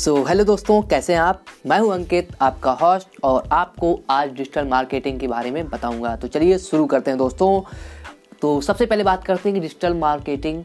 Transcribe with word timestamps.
सो 0.00 0.14
so, 0.16 0.28
hello 0.28 0.44
दोस्तों 0.44 0.82
कैसे 0.82 1.12
हैं 1.12 1.20
आप? 1.20 1.44
मैं 1.66 1.78
हूँ 1.80 1.92
अंकित 1.94 2.28
आपका 2.40 2.72
हॉस्ट 2.72 3.08
और 3.22 3.48
आपको 3.52 4.00
आज 4.10 4.30
डिजिटल 4.30 4.64
मार्केटिंग 4.64 5.18
के 5.20 5.28
बारे 5.28 5.50
में 5.50 5.68
बताऊँगा। 5.68 6.14
तो 6.16 6.28
चलिए 6.28 6.58
शुरू 6.58 6.86
करते 6.86 7.10
हैं 7.10 7.18
दोस्तों। 7.18 7.60
तो 8.42 8.60
सबसे 8.60 8.86
पहले 8.86 9.04
बात 9.04 9.24
करते 9.24 9.48
हैं 9.48 9.54
कि 9.54 9.60
डिजिटल 9.60 9.94
मार्केटिंग 9.94 10.62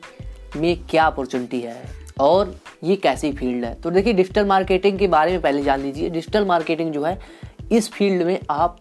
में 0.57 0.85
क्या 0.89 1.05
अपॉर्चुनिटी 1.05 1.61
है 1.61 1.83
और 2.19 2.55
ये 2.83 2.95
कैसी 2.95 3.31
फ़ील्ड 3.31 3.65
है। 3.65 3.73
तो 3.75 3.91
देखिए 3.91 4.13
डिजिटल 4.13 4.45
मार्केटिंग 4.45 4.99
के 4.99 5.07
बारे 5.07 5.31
में 5.31 5.41
पहले 5.41 5.63
जान 5.63 5.81
लीजिए। 5.81 6.09
डिजिटल 6.09 6.45
मार्केटिंग 6.45 6.93
जो 6.93 7.03
है 7.03 7.19
इस 7.71 7.91
फ़ील्ड 7.91 8.23
में 8.23 8.39
आप 8.49 8.77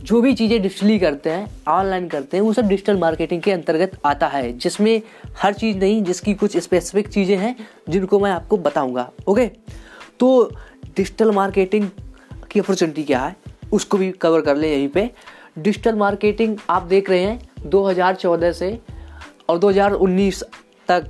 जो 0.00 0.20
भी 0.20 0.32
चीज़ें 0.34 0.60
डिजिटली 0.62 0.98
करते 0.98 1.30
हैं, 1.30 1.46
ऑनलाइन 1.68 2.06
करते 2.08 2.36
हैं, 2.36 2.44
वो 2.44 2.52
सब 2.52 2.68
डिजिटल 2.68 2.96
मार्केटिंग 2.98 3.42
के 3.42 3.52
अंतर्गत 3.52 3.98
आता 4.06 4.26
है, 4.26 4.52
जिसमें 4.54 5.02
हर 5.38 5.54
चीज़ 5.54 5.76
नहीं, 5.78 6.02
जिसकी 6.02 6.34
कुछ 6.34 6.56
स्पेसिफिक 6.58 7.08
चीज़ें 7.08 7.36
हैं, 7.36 7.56
जिनको 7.88 8.20
मैं 8.20 8.30
आपको 8.30 8.56
बताऊँगा 8.58 9.10
ओके 9.28 9.46
तो 10.20 10.50
डिजिटल 10.86 11.30
मार्केटिंग 11.30 11.88
की 12.50 12.60
अपॉर्चुनिटी 12.60 13.04
क्या 13.04 13.20
है, 13.20 13.36
उसको 13.72 13.98
भी 13.98 14.10
कवर 14.12 14.40
कर 14.40 14.56
ले 14.56 14.72
यहीं 14.72 14.88
पे। 14.88 15.10
डिजिटल 15.58 15.94
मार्केटिंग 15.94 16.56
आप 16.70 16.82
देख 16.84 17.10
रहे 17.10 17.20
हैं 17.20 17.70
2014 17.70 18.52
से 18.52 18.78
और 19.48 19.58
2019 19.58 20.42
तक, 20.88 21.06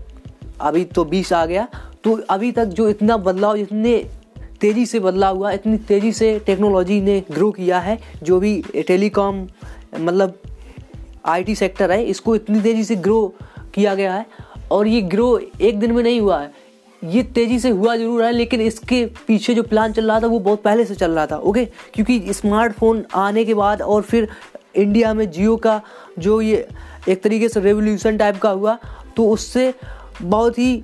अभी 0.60 0.84
तो 0.84 1.04
20 1.06 1.32
आ 1.32 1.45
गया 1.46 1.68
तो 2.04 2.14
अभी 2.30 2.50
तक 2.52 2.64
जो 2.66 2.88
इतना 2.88 3.16
बदलाव, 3.18 3.56
इतने 3.56 3.98
तेज़ी 4.60 4.87
से 4.87 5.00
बदला 5.00 5.28
हुआ, 5.28 5.50
इतनी 5.52 5.77
तेज़ी 5.78 6.12
से 6.12 6.38
टेक्नोलॉजी 6.46 7.01
ने 7.01 7.23
ग्रो 7.30 7.51
किया 7.51 7.78
है, 7.78 7.98
जो 8.23 8.41
भी 8.41 8.62
टेलीकॉम 8.88 9.46
मतलब 9.98 10.38
आईटी 11.27 11.55
सेक्टर 11.55 11.91
है, 11.92 12.05
इसको 12.05 12.34
इतनी 12.37 12.60
तेज़ी 12.60 12.84
से 12.84 12.96
ग्रो 12.96 13.27
किया 13.74 13.95
गया 13.95 14.15
है, 14.15 14.27
और 14.70 14.87
ये 14.87 15.01
ग्रो 15.02 15.38
एक 15.60 15.78
दिन 15.80 15.92
में 15.92 16.02
नहीं 16.02 16.20
हुआ 16.20 16.41
है। 16.41 16.52
ये 17.02 17.23
तेज़ी 17.24 17.59
से 17.59 17.70
हुआ 17.70 17.95
ज़रूर 17.96 18.24
है, 18.24 18.30
लेकिन 18.32 18.60
इसके 18.60 19.04
पीछे 19.26 19.54
जो 19.54 19.62
प्लान 19.62 19.93
चल 19.93 20.07
रहा 20.07 20.21
था, 20.21 20.26
वो 20.26 20.38
बहुत 20.38 20.62
पहले 20.62 20.84
से 20.84 20.95
चल 20.95 21.10
रहा 21.10 21.27
था 21.27 21.37
ओके 21.38 21.65
क्योंकि 21.95 22.32
स्मार्टफ़ोन 22.32 23.04
आने 23.16 23.45
के 23.45 23.54
बाद 23.54 23.82
और 23.82 24.02
फिर 24.02 24.29
इंडिया 24.77 25.12
में 25.15 25.30
जियो 25.30 25.56
का 25.56 25.80
जो 26.18 26.40
ये 26.40 26.66
एक 27.09 27.23
तरीके 27.23 27.49
से 27.49 27.60
रेवोल्यूशन 27.60 28.16
टाइप 28.16 28.37
का 28.38 28.51
हुआ 28.51 28.77
तो 29.16 29.29
उससे 29.29 29.73
बहुत 30.23 30.59
ही 30.59 30.82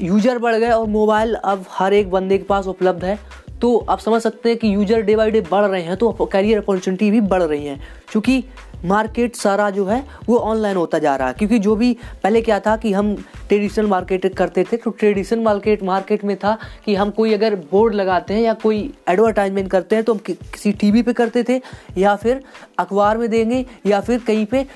यूज़र 0.00 0.38
बढ़ 0.38 0.54
गए 0.54 0.70
और 0.70 0.86
मोबाइल 0.88 1.34
अब 1.34 1.64
हर 1.70 1.94
एक 1.94 2.10
बंदे 2.10 2.38
के 2.38 2.44
पास 2.44 2.66
उपलब्ध 2.66 3.04
है। 3.04 3.18
तो 3.60 3.76
आप 3.90 3.98
समझ 3.98 4.20
सकते 4.22 4.48
हैं 4.48 4.58
कि 4.58 4.74
यूज़र 4.74 5.00
डे 5.02 5.16
बाई 5.16 5.30
डे 5.30 5.40
बढ़ 5.50 5.64
रहे 5.64 5.82
हैं 5.82 5.96
तो 5.96 6.10
करियर 6.12 6.58
अपॉर्चुनिटी 6.58 7.10
भी 7.10 7.20
बढ़ 7.22 7.42
रही 7.42 7.66
हैं। 7.66 7.80
क्योंकि 8.10 8.44
मार्केट 8.84 9.34
सारा 9.36 9.68
जो 9.70 9.84
है 9.86 10.04
वो 10.26 10.36
ऑनलाइन 10.38 10.76
होता 10.76 10.98
जा 10.98 11.14
रहा 11.16 11.28
है। 11.28 11.34
क्योंकि 11.34 11.58
जो 11.58 11.74
भी 11.76 11.92
पहले 12.22 12.40
क्या 12.42 12.58
था 12.60 12.76
कि 12.76 12.92
हम 12.92 13.14
ट्रेडिशनल 13.48 13.86
मार्केट 13.86 14.34
करते 14.34 14.64
थे 14.64 14.76
तो 14.76 14.90
ट्रेडिशनल 14.90 15.40
मार्केट 15.40 15.82
मार्केट 15.82 16.24
में 16.24 16.36
था 16.36 16.56
कि 16.84 16.94
हम 16.94 17.10
कोई 17.10 17.34
अगर 17.34 17.54
बोर्ड 17.72 17.94
लगाते 17.94 18.34
हैं 18.34 18.42
या 18.42 18.54
कोई 18.54 18.78
एडवर्टाइजमेंट 19.08 19.70
करते 19.70 19.96
हैं 19.96 20.04
तो 20.04 20.12
हम 20.12 20.18
कि, 20.18 20.32
किसी 20.34 20.72
टीवी 20.72 21.02
पे 21.02 21.12
करते 21.12 21.44
थे 21.48 21.60
या 21.98 22.16
फिर 22.16 22.42
अखबार 22.78 23.18
में 23.18 23.28
देंगे 23.30 23.64
या 23.86 24.00
फिर 24.00 24.20
कहीं 24.26 24.46
पे 24.46 24.66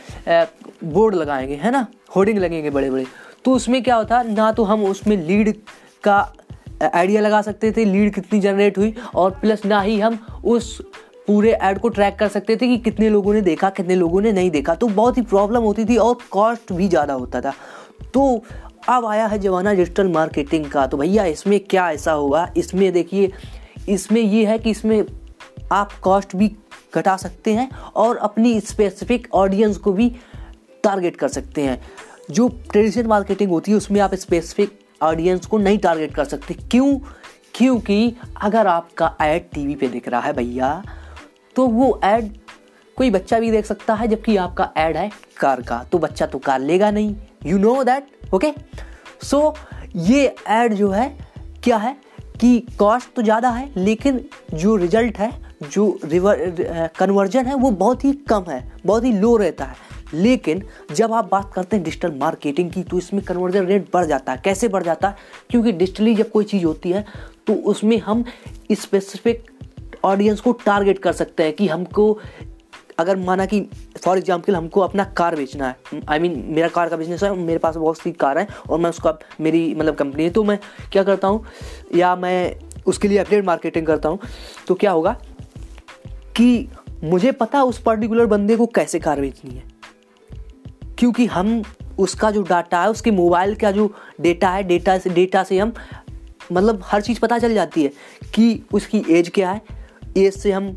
बोर्ड 0.84 1.14
लगाएँगे 1.14 1.54
है 1.54 1.70
ना? 1.70 1.86
होर्डिंग 2.16 2.38
लगेंगे 2.38 2.70
बड़े 2.70 2.90
बड़े 2.90 3.06
तो 3.44 3.52
उसमें 3.52 3.82
क्या 3.82 3.96
होता, 3.96 4.22
ना 4.22 4.50
तो 4.52 4.64
हम 4.64 4.84
उसमें 4.84 5.16
लीड 5.18 5.54
का 6.04 6.32
आइडिया 6.84 7.20
लगा 7.20 7.40
सकते 7.42 7.70
थे 7.72 7.84
लीड 7.84 8.14
कितनी 8.14 8.40
जनरेट 8.40 8.78
हुई, 8.78 8.94
और 9.14 9.30
प्लस 9.32 9.64
ना 9.64 9.80
ही 9.80 9.98
हम 10.00 10.18
उस 10.44 10.80
पूरे 11.26 11.52
ऐड 11.52 11.78
को 11.78 11.88
ट्रैक 11.88 12.18
कर 12.18 12.28
सकते 12.28 12.56
थे 12.56 12.66
कि 12.68 12.76
कितने 12.78 13.08
लोगों 13.10 13.32
ने 13.34 13.40
देखा, 13.42 13.70
कितने 13.70 13.94
लोगों 13.94 14.20
ने 14.20 14.32
नहीं 14.32 14.50
देखा। 14.50 14.74
तो 14.74 14.86
बहुत 14.88 15.16
ही 15.16 15.22
प्रॉब्लम 15.24 15.62
होती 15.62 15.84
थी 15.84 15.96
और 15.96 16.18
कॉस्ट 16.30 16.72
भी 16.72 16.88
ज़्यादा 16.88 17.14
होता 17.14 17.40
था। 17.40 17.52
तो 18.14 18.42
अब 18.88 19.06
आया 19.06 19.26
है 19.26 19.38
जमाना 19.38 19.72
डिजिटल 19.74 20.08
मार्केटिंग 20.08 20.66
का। 20.66 20.86
तो 20.86 20.96
भैया, 20.96 21.24
इसमें 21.26 21.58
क्या 21.60 21.90
ऐसा 21.90 22.12
होगा? 22.12 22.48
इसमें 22.56 22.92
देखिए, 22.92 23.30
इसमें 23.88 24.20
ये 24.20 24.44
है 24.46 24.58
कि 24.58 24.70
इसमें 24.70 25.04
आप 25.72 25.92
कॉस्ट 26.02 26.36
भी 26.36 26.50
घटा 26.94 27.16
सकते 27.16 27.52
हैं 27.54 27.68
और 27.96 28.16
अपनी 28.18 28.60
स्पेसिफिक 28.62 29.28
ऑडियंस 29.34 29.76
को 29.76 29.92
भी 29.92 30.08
टारगेट 30.84 31.16
कर 31.16 31.28
सकते 31.28 31.62
हैं। 31.62 31.80
जो 32.30 32.48
ट्रेडिशनल 32.70 33.06
मार्केटिंग 33.06 33.50
होती 33.50 33.70
है, 33.70 33.76
उसमें 33.76 34.00
आप 34.00 34.14
स्पेसिफिक 34.14 34.78
ऑडियंस 35.00 35.46
को 35.46 35.58
नहीं 35.58 35.78
टारगेट 35.78 36.14
कर 36.14 36.24
सकते। 36.24 36.54
क्यों? 36.70 36.98
क्योंकि 37.54 38.14
अगर 38.42 38.66
आपका 38.66 39.14
ऐड 39.20 39.50
टीवी 39.52 39.74
पे 39.74 39.88
दिख 39.88 40.08
रहा 40.08 40.20
है 40.20 40.32
भैया 40.32 40.82
तो 41.56 41.66
वो 41.66 42.00
ऐड 42.04 42.30
कोई 42.96 43.10
बच्चा 43.10 43.38
भी 43.40 43.50
देख 43.50 43.66
सकता 43.66 43.94
है, 43.94 44.08
जबकि 44.08 44.36
आपका 44.36 44.70
ऐड 44.76 44.96
है 44.96 45.10
कार 45.38 45.62
का। 45.62 45.82
तो 45.82 45.98
बच्चा 45.98 46.26
तो 46.26 46.38
कार 46.38 46.60
लेगा 46.60 46.90
नहीं। 46.90 47.14
You 47.46 47.58
know 47.58 47.82
that 47.84 48.34
okay 48.34 48.52
so 49.22 49.54
ये 49.96 50.34
ऐड 50.48 50.74
जो 50.74 50.90
है, 50.90 51.08
क्या 51.64 51.76
है? 51.76 51.96
कि 52.40 52.58
कॉस्ट 52.78 53.14
तो 53.16 53.22
ज़्यादा 53.22 53.50
है, 53.50 53.70
लेकिन 53.76 54.20
जो 54.54 54.76
रिज़ल्ट 54.76 55.18
है, 55.18 55.30
जो 55.64 55.98
रिवर 56.04 56.90
कन्वर्जन 56.98 57.46
है, 57.46 57.54
वो 57.54 57.70
बहुत 57.72 58.04
ही 58.04 58.12
कम 58.28 58.44
है, 58.48 58.62
बहुत 58.86 59.04
ही 59.04 59.12
लो 59.12 59.36
रहता 59.36 59.64
है। 59.64 59.76
लेकिन 60.14 60.62
जब 60.92 61.12
आप 61.12 61.28
बात 61.30 61.52
करते 61.54 61.76
हैं 61.76 61.84
डिजिटल 61.84 62.12
मार्केटिंग 62.12 62.70
की 62.70 62.82
तो 62.82 62.98
इसमें 62.98 63.22
कन्वर्जन 63.24 63.66
रेट 63.66 63.86
बढ़ 63.92 64.04
जाता 64.06 64.32
है। 64.32 64.40
कैसे 64.44 64.68
बढ़ 64.68 64.82
जाता 64.82 65.08
है? 65.08 65.16
क्योंकि 65.50 65.72
डिजिटली 65.72 66.14
जब 66.14 66.30
कोई 66.30 66.44
चीज़ 66.44 66.64
होती 66.64 66.90
है 66.90 67.04
तो 67.46 67.54
उसमें 67.64 67.98
हम 67.98 68.24
स्पेसिफिक 68.72 69.44
ऑडियंस 70.04 70.40
को 70.40 70.52
टारगेट 70.64 70.98
कर 70.98 71.12
सकते 71.12 71.42
हैं 71.42 71.52
कि 71.52 71.68
हमको 71.68 72.18
अगर 72.98 73.16
माना 73.16 73.44
कि 73.46 73.60
फॉर 74.04 74.18
एग्ज़ाम्पल 74.18 74.56
हमको 74.56 74.80
अपना 74.80 75.04
कार 75.16 75.36
बेचना 75.36 75.68
है। 75.68 76.00
आई 76.08 76.18
I 76.18 76.22
मीन 76.22 76.34
mean, 76.34 76.54
मेरा 76.54 76.68
कार 76.68 76.88
का 76.88 76.96
बिज़नेस 76.96 77.22
है 77.22 77.34
मेरे 77.36 77.58
पास 77.58 77.76
बहुत 77.76 77.98
सी 77.98 78.12
कार 78.12 78.38
है 78.38 78.46
और 78.70 78.78
मैं 78.78 78.90
उसका 78.90 79.16
मेरी 79.40 79.74
मतलब 79.74 79.94
कंपनी 79.94 80.24
है 80.24 80.30
तो 80.30 80.44
मैं 80.44 80.58
क्या 80.92 81.02
करता 81.02 81.28
हूँ 81.28 81.44
या 81.94 82.14
मैं 82.16 82.56
उसके 82.86 83.08
लिए 83.08 83.18
अपडेट 83.18 83.44
मार्केटिंग 83.44 83.86
करता 83.86 84.08
हूँ। 84.08 84.18
तो 84.68 84.74
क्या 84.74 84.90
होगा 84.90 85.16
कि 86.36 86.68
मुझे 87.04 87.32
पता 87.32 87.62
उस 87.64 87.78
पर्टिकुलर 87.82 88.26
बंदे 88.26 88.56
को 88.56 88.66
कैसे 88.66 88.98
कार 88.98 89.20
बेचनी 89.20 89.54
है। 89.54 89.62
क्योंकि 91.04 91.24
हम 91.26 91.62
उसका 91.98 92.30
जो 92.30 92.42
डाटा 92.42 92.80
है, 92.82 92.90
उसके 92.90 93.10
मोबाइल 93.10 93.54
का 93.54 93.70
जो 93.70 93.90
डेटा 94.20 94.50
है, 94.50 94.62
डेटा 94.62 94.96
से 94.98 95.10
डेटा 95.10 95.42
से 95.44 95.58
हम 95.58 95.72
मतलब 96.52 96.82
हर 96.84 97.00
चीज़ 97.02 97.18
पता 97.20 97.38
चल 97.38 97.54
जाती 97.54 97.82
है 97.82 97.90
कि 98.34 98.62
उसकी 98.72 99.02
एज 99.10 99.28
क्या 99.34 99.50
है। 99.50 99.60
एज 100.16 100.32
से 100.32 100.52
हम, 100.52 100.68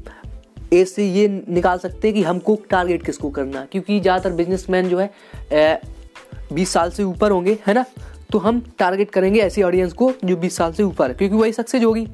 एज 0.74 0.88
से 0.88 1.06
ये 1.06 1.28
निकाल 1.50 1.78
सकते 1.78 2.08
हैं 2.08 2.16
कि 2.16 2.24
हमको 2.24 2.58
टारगेट 2.70 3.06
किसको 3.06 3.30
करना 3.30 3.60
है। 3.60 3.68
क्योंकि 3.72 4.00
ज़्यादातर 4.00 4.32
बिजनेसमैन 4.32 4.90
जो 4.90 5.00
है 5.00 5.82
बीस 6.54 6.74
साल 6.74 6.92
से 6.92 7.04
ऊपर 7.04 7.32
होंगे, 7.32 7.58
है 7.68 7.74
ना? 7.74 7.86
तो 8.32 8.40
हम 8.40 8.62
टारगेट 8.80 9.12
करेंगे 9.12 9.40
ऐसी 9.40 9.64
ऑडियंस 9.64 9.94
को 9.94 10.12
जो 10.24 10.36
बीस 10.38 10.58
साल 10.58 10.74
से 10.74 10.84
ऊपर 10.84 11.10
है। 11.10 11.16
क्योंकि 11.16 11.36
वही 11.36 11.54
सक्सेस 11.54 11.84
होगी। 11.84 12.08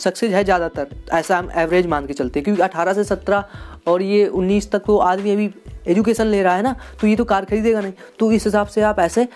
सक्सेस 0.00 0.32
है 0.32 0.44
ज़्यादातर, 0.44 0.88
ऐसा 1.12 1.38
हम 1.38 1.50
एवरेज 1.56 1.86
मान 1.86 2.06
के 2.06 2.14
चलते 2.14 2.38
हैं। 2.38 2.44
क्योंकि 2.44 2.62
अठारह 2.62 2.92
से 2.92 3.04
सत्रह 3.04 3.44
और 3.88 4.02
ये 4.02 4.26
उन्नीस 4.28 4.70
तक 4.70 4.82
तो 4.86 4.96
आदमी 4.98 5.32
अभी 5.32 5.50
एजुकेशन 5.88 6.26
ले 6.26 6.42
रहा 6.42 6.54
है 6.56 6.62
ना 6.62 6.74
तो 7.00 7.06
ये 7.06 7.16
तो 7.16 7.24
कार 7.24 7.44
खरीदेगा 7.44 7.80
नहीं। 7.80 7.92
तो 8.18 8.30
इस 8.32 8.44
हिसाब 8.44 8.66
से 8.66 8.82
आप 8.82 8.98
ऐसे 9.00 9.26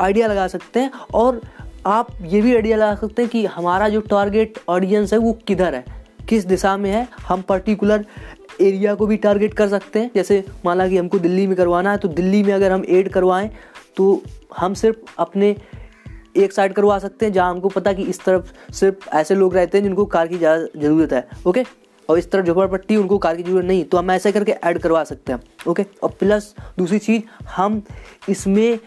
आइडिया 0.00 0.26
लगा 0.26 0.46
सकते 0.48 0.80
हैं 0.80 0.90
और 1.14 1.40
आप 1.86 2.08
ये 2.22 2.40
भी 2.42 2.54
आइडिया 2.54 2.76
लगा 2.76 2.94
सकते 2.96 3.22
हैं 3.22 3.30
कि 3.30 3.44
हमारा 3.48 3.88
जो 3.88 4.00
टारगेट 4.02 4.58
ऑडियंस 4.68 5.12
है 5.12 5.18
वो 5.18 5.32
किधर 5.46 5.74
है, 5.74 5.84
किस 6.28 6.44
दिशा 6.46 6.76
में 6.76 6.90
है। 6.90 7.06
हम 7.28 7.42
पर्टिकुलर 7.42 8.04
एरिया 8.60 8.94
को 8.94 9.06
भी 9.06 9.16
टारगेट 9.18 9.54
कर 9.54 9.68
सकते 9.68 9.98
हैं। 9.98 10.10
जैसे 10.14 10.44
माना 10.64 10.88
कि 10.88 10.96
हमको 10.96 11.18
दिल्ली 11.20 11.46
में 11.46 11.56
करवाना 11.56 11.90
है 11.90 11.98
तो 11.98 12.08
दिल्ली 12.10 12.42
में 12.42 12.52
अगर 12.54 12.72
हम 12.72 12.84
एड 12.88 13.08
करवाएँ 13.08 13.50
तो 13.96 14.22
हम 14.56 14.74
सिर्फ़ 14.74 15.14
अपने 15.18 15.56
एक 16.36 16.52
साइड 16.52 16.72
करवा 16.72 16.98
सकते 16.98 17.26
हैं, 17.26 17.32
जहाँ 17.32 17.50
हमको 17.50 17.68
पता 17.70 17.92
कि 17.92 18.02
इस 18.04 18.24
तरफ़ 18.24 18.72
सिर्फ़ 18.74 19.08
ऐसे 19.16 19.34
लोग 19.34 19.54
रहते 19.54 19.78
हैं 19.78 19.84
जिनको 19.84 20.04
कार 20.06 20.28
की 20.28 20.38
ज़्यादा 20.38 20.80
ज़रूरत 20.80 21.12
है। 21.12 21.26
ओके 21.46 21.64
और 22.08 22.18
इस 22.18 22.30
तरफ़ 22.30 22.46
झोपड़पट्टी 22.46 22.96
उनको 22.96 23.18
कार 23.18 23.36
की 23.36 23.42
ज़रूरत 23.42 23.64
नहीं 23.64 23.84
तो 23.84 23.98
हम 23.98 24.10
ऐसे 24.10 24.32
करके 24.32 24.52
ऐड 24.52 24.78
करवा 24.78 25.04
सकते 25.04 25.32
हैं 25.32 25.40
ओके 25.66 25.84
और 26.02 26.10
प्लस 26.10 26.54
दूसरी 26.78 26.98
चीज़, 26.98 27.22
हम 27.48 27.82
इसमें 28.28 28.78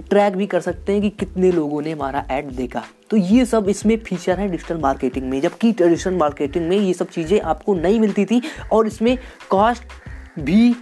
ट्रैक 0.00 0.36
भी 0.36 0.46
कर 0.46 0.60
सकते 0.60 0.92
हैं 0.92 1.00
कि 1.02 1.08
कितने 1.10 1.50
लोगों 1.52 1.80
ने 1.82 1.90
हमारा 1.92 2.24
ऐड 2.30 2.50
देखा। 2.50 2.82
तो 3.10 3.16
ये 3.16 3.44
सब 3.46 3.68
इसमें 3.68 3.96
फीचर 3.98 4.38
है 4.40 4.48
डिजिटल 4.48 4.78
मार्केटिंग 4.78 5.28
में। 5.30 5.40
जबकि 5.40 5.72
ट्रेडिशनल 5.72 6.14
मार्केटिंग 6.14 6.68
में 6.68 6.76
ये 6.76 6.92
सब 6.94 7.08
चीज़ें 7.08 7.40
आपको 7.40 7.74
नहीं 7.74 7.98
मिलती 8.00 8.24
थी 8.24 8.40
और 8.72 8.86
इसमें 8.86 9.16
कॉस्ट 9.50 10.40
भी 10.40 10.74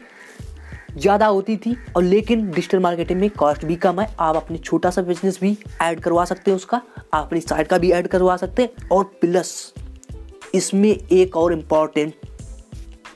ज़्यादा 0.96 1.26
होती 1.26 1.56
थी 1.56 1.76
और 1.96 2.02
लेकिन 2.02 2.50
डिजिटल 2.50 2.78
मार्केटिंग 2.80 3.20
में 3.20 3.28
कॉस्ट 3.30 3.64
भी 3.64 3.76
कम 3.76 4.00
है। 4.00 4.08
आप 4.20 4.36
अपने 4.36 4.58
छोटा 4.58 4.90
सा 4.90 5.02
बिज़नेस 5.02 5.38
भी 5.40 5.56
ऐड 5.82 6.00
करवा 6.00 6.24
सकते 6.24 6.50
हैं 6.50 6.56
उसका, 6.56 6.80
आप 7.14 7.24
अपनी 7.24 7.40
साइट 7.40 7.66
का 7.66 7.78
भी 7.78 7.90
ऐड 7.92 8.08
करवा 8.08 8.36
सकते 8.36 8.62
हैं 8.62 8.88
और 8.88 9.04
प्लस 9.20 9.74
इसमें 10.54 10.98
एक 11.12 11.36
और 11.36 11.52
इंपॉर्टेंट 11.52 12.14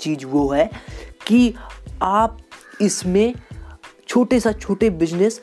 चीज़ 0.01 0.27
वो 0.27 0.49
है 0.49 0.71
कि 1.27 1.55
आप 2.03 2.39
इसमें 2.81 3.35
छोटे 4.09 4.41
सा 4.41 4.53
छोटे 4.53 4.91
बिज़नेस 4.91 5.41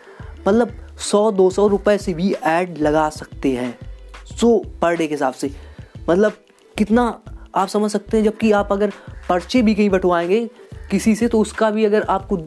मतलब 0.48 0.98
सौ, 1.00 1.32
दो 1.32 1.50
सौ 1.50 1.68
रुपये 1.68 1.98
से 1.98 2.14
भी 2.14 2.34
ऐड 2.34 2.78
लगा 2.78 3.10
सकते 3.10 3.52
हैं। 3.52 3.80
सो 4.26 4.66
पर 4.82 4.96
डे 4.96 5.08
के 5.08 5.14
हिसाब 5.14 5.34
से। 5.34 5.52
मतलब 6.10 6.34
कितना 6.78 7.22
आप 7.56 7.68
समझ 7.68 7.92
सकते 7.92 8.18
हैं, 8.18 8.24
जबकि 8.24 8.52
आप 8.52 8.72
अगर 8.72 8.92
पर्चे 9.30 9.62
भी 9.62 9.76
कहीं 9.76 9.90
बंटवाएँगे, 9.90 10.50
किसी 10.92 11.16
से 11.16 11.28
तो 11.28 11.40
उसका 11.40 11.72
भी 11.72 11.86
अगर 11.86 12.04
आपको 12.04 12.38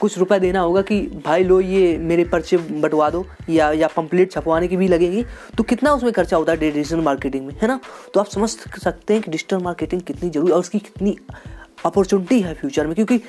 कुछ 0.00 0.18
रुपए 0.18 0.38
देना 0.40 0.60
होगा 0.60 0.82
कि 0.82 1.00
भाई 1.24 1.44
लो 1.44 1.60
ये 1.60 1.96
मेरे 1.98 2.24
पर्चे 2.24 2.56
बंटवा 2.56 3.08
दो, 3.10 3.24
या 3.50 3.70
या 3.72 3.88
पम्पलेट 3.88 4.32
छपवाने 4.32 4.68
की 4.68 4.76
भी 4.76 4.88
लगेगी 4.88 5.24
तो 5.56 5.62
कितना 5.64 5.92
उसमें 5.92 6.12
खर्चा 6.12 6.36
होता 6.36 6.52
है 6.52 6.58
डिजिटल 6.60 7.00
मार्केटिंग 7.02 7.46
में, 7.46 7.54
है 7.62 7.68
ना? 7.68 7.78
तो 8.14 8.20
आप 8.20 8.26
समझ 8.28 8.48
सकते 8.50 9.14
हैं 9.14 9.22
कि 9.22 9.30
डिजिटल 9.30 9.62
मार्केटिंग 9.62 10.02
कितनी 10.02 10.30
ज़रूरी 10.30 10.52
और 10.52 10.60
उसकी 10.60 10.78
कितनी 10.80 11.16
अपॉर्चुनिटी 11.84 12.40
है 12.40 12.54
फ्यूचर 12.54 12.86
में, 12.86 12.94
क्योंकि 12.94 13.20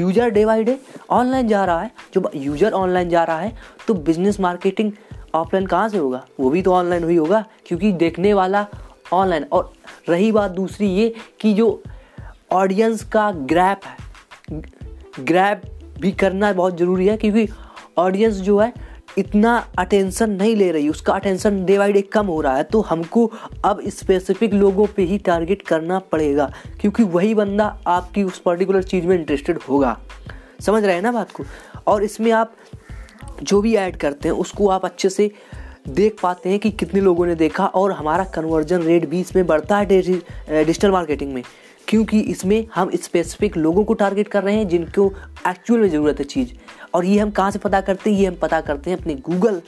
user 0.00 0.30
day 0.30 0.44
by 0.46 0.64
day 0.64 0.78
online 1.10 1.48
जा 1.48 1.64
रहा 1.64 1.80
है। 1.80 1.90
जब 2.14 2.30
यूज़र 2.36 2.72
ऑनलाइन 2.72 3.08
जा 3.08 3.24
रहा 3.24 3.40
है 3.40 3.52
तो 3.86 3.94
बिज़नेस 3.96 4.40
मार्केटिंग 4.40 4.92
ऑफलाइन 5.34 5.66
कहाँ 5.66 5.88
से 5.88 5.98
होगा? 5.98 6.24
वो 6.40 6.50
भी 6.50 6.62
तो 6.62 6.72
ऑनलाइन 6.72 7.04
हुई 7.04 7.16
होगा, 7.16 7.44
क्योंकि 7.66 7.92
देखने 7.94 8.34
वाला 8.34 8.66
ऑनलाइन। 9.12 9.44
और 9.44 9.72
रही 10.08 10.32
बात 10.32 10.50
दूसरी 10.52 10.86
ये 10.88 11.14
कि 11.40 11.52
जो 11.54 11.82
ऑडियंस 12.52 13.02
का 13.04 13.30
ग्रैप 13.32 13.80
है, 13.84 13.96
ग्रैप 15.20 15.62
भी 16.00 16.12
करना 16.12 16.52
बहुत 16.52 16.78
ज़रूरी 16.78 17.06
है, 17.06 17.16
क्योंकि 17.16 17.48
ऑडियंस 17.98 18.34
जो 18.36 18.58
है, 18.58 18.72
इतना 19.18 19.56
अटेंशन 19.78 20.30
नहीं 20.30 20.54
ले 20.56 20.70
रही, 20.72 20.88
उसका 20.88 21.12
अटेंशन 21.12 21.64
डे 21.64 21.76
बाई 21.78 21.92
डे 21.92 22.00
कम 22.02 22.26
हो 22.26 22.40
रहा 22.40 22.56
है। 22.56 22.62
तो 22.62 22.80
हमको 22.80 23.30
अब 23.64 23.80
स्पेसिफिक 23.88 24.54
लोगों 24.54 24.86
पे 24.86 25.02
ही 25.02 25.18
टारगेट 25.18 25.62
करना 25.62 25.98
पड़ेगा, 26.12 26.50
क्योंकि 26.80 27.02
वही 27.04 27.34
बंदा 27.34 27.66
आपकी 27.86 28.22
उस 28.22 28.38
पर्टिकुलर 28.38 28.82
चीज़ 28.82 29.06
में 29.06 29.18
इंटरेस्टेड 29.18 29.58
होगा। 29.68 29.96
समझ 30.60 30.84
रहे 30.84 30.94
हैं 30.94 31.02
ना 31.02 31.12
बात 31.12 31.30
को? 31.30 31.44
और 31.86 32.04
इसमें 32.04 32.30
आप 32.32 32.54
जो 33.42 33.60
भी 33.62 33.74
ऐड 33.74 33.96
करते 33.96 34.28
हैं, 34.28 34.36
उसको 34.36 34.68
आप 34.68 34.84
अच्छे 34.84 35.08
से 35.08 35.30
देख 35.88 36.16
पाते 36.22 36.48
हैं 36.48 36.58
कि 36.58 36.70
कितने 36.70 37.00
लोगों 37.00 37.26
ने 37.26 37.34
देखा, 37.34 37.66
और 37.66 37.92
हमारा 37.92 38.24
कन्वर्जन 38.24 38.82
रेट 38.82 39.08
भी 39.08 39.20
इसमें 39.20 39.46
बढ़ता 39.46 39.78
है 39.78 39.86
डिजिटल 39.86 40.90
मार्केटिंग 40.90 41.32
में। 41.32 41.42
क्योंकि 41.88 42.20
इसमें 42.20 42.64
हम 42.74 42.90
स्पेसिफिक 42.94 43.56
लोगों 43.56 43.84
को 43.84 43.94
टारगेट 43.94 44.28
कर 44.28 44.42
रहे 44.42 44.56
हैं 44.56 44.68
जिनको 44.68 45.12
एक्चुअल 45.48 45.80
में 45.80 45.88
ज़रूरत 45.88 46.18
है 46.18 46.24
चीज़। 46.26 46.52
और 46.94 47.04
ये 47.04 47.18
हम 47.18 47.30
कहाँ 47.30 47.50
से 47.50 47.58
पता 47.58 47.80
करते 47.80 48.10
हैं? 48.10 48.18
ये 48.18 48.26
हम 48.26 48.34
पता 48.42 48.60
करते 48.60 48.90
हैं 48.90 48.98
अपने 48.98 49.14
गूगल 49.28 49.60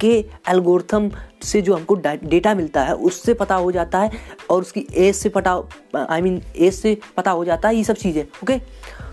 के 0.00 0.12
एल्गोरिथम 0.48 1.10
से 1.42 1.60
जो 1.62 1.74
हमको 1.74 1.94
डेटा 1.94 2.54
मिलता 2.54 2.82
है, 2.82 2.94
उससे 2.94 3.34
पता 3.34 3.54
हो 3.54 3.70
जाता 3.72 3.98
है 3.98 4.10
और 4.50 4.60
उसकी 4.60 4.86
एज 4.96 5.14
से 5.14 5.28
पता 5.28 5.62
आई 6.10 6.20
मीन 6.20 6.40
एज 6.56 6.72
से 6.74 6.96
पता 7.16 7.30
हो 7.30 7.44
जाता 7.44 7.68
है 7.68 7.76
ये 7.76 7.84
सब 7.84 7.96
चीज़ें 7.96 8.22
ओके 8.22 8.58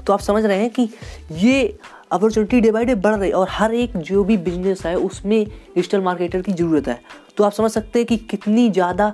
तो 0.05 0.13
आप 0.13 0.19
समझ 0.21 0.43
रहे 0.45 0.57
हैं 0.59 0.69
कि 0.69 0.89
ये 1.33 1.77
अपॉर्चुनिटी 2.11 2.59
डे 2.61 2.71
बाई 2.71 2.85
डे 2.85 2.95
बढ़ 2.95 3.15
रही 3.15 3.29
है 3.29 3.35
और 3.35 3.47
हर 3.49 3.73
एक 3.73 3.97
जो 3.99 4.23
भी 4.23 4.37
बिज़नेस 4.39 4.85
है, 4.85 4.95
उसमें 4.95 5.45
डिजिटल 5.45 6.01
मार्केटर 6.01 6.41
की 6.41 6.51
ज़रूरत 6.53 6.87
है। 6.87 6.99
तो 7.37 7.43
आप 7.43 7.51
समझ 7.51 7.71
सकते 7.71 7.99
हैं 7.99 8.05
कि 8.05 8.17
कितनी 8.17 8.69
ज़्यादा 8.69 9.07